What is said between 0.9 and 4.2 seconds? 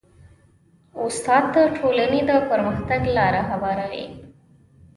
استاد د ټولنې د پرمختګ لاره هواروي.